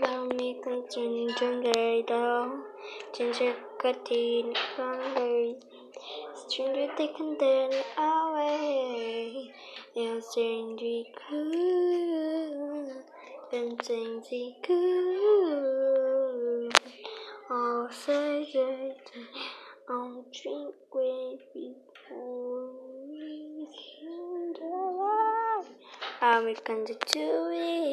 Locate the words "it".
27.52-27.87